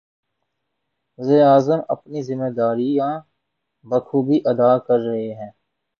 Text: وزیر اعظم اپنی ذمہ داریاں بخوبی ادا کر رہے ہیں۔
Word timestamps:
وزیر 1.19 1.41
اعظم 1.43 1.79
اپنی 1.89 2.19
ذمہ 2.23 2.49
داریاں 2.57 3.13
بخوبی 3.85 4.37
ادا 4.45 4.77
کر 4.77 4.99
رہے 4.99 5.33
ہیں۔ 5.33 5.51